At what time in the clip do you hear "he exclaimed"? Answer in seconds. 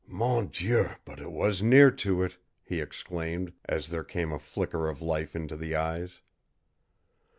2.63-3.53